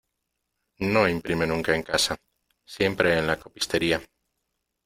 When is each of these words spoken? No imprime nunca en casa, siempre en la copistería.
No 0.93 1.07
imprime 1.07 1.45
nunca 1.45 1.75
en 1.75 1.83
casa, 1.83 2.17
siempre 2.65 3.19
en 3.19 3.27
la 3.27 3.37
copistería. 3.37 4.01